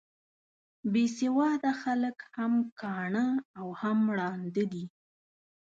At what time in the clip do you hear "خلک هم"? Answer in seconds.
1.81-2.53